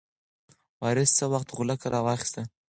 وارث 0.81 1.09
څه 1.17 1.25
وخت 1.33 1.49
غولکه 1.55 1.87
راواخیسته؟ 1.93 2.41